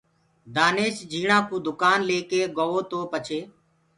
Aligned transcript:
دآنيش 0.55 0.95
جھيٚڻآ 1.11 1.37
ڪو 1.49 1.55
دُڪآن 1.67 1.97
ليڪي 2.09 2.41
گوو 2.57 2.81
تو 2.91 2.99
پڇي 3.11 3.39